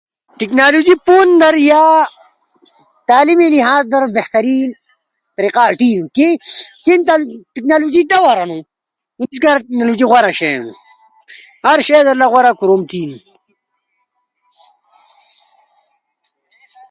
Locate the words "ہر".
11.65-11.77